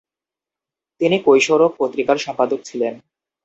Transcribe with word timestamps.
তিনি 1.01 1.17
কৈশোরক 1.19 1.71
পত্রিকার 1.77 2.17
সম্পাদক 2.17 2.59
ছিলেন। 2.63 2.93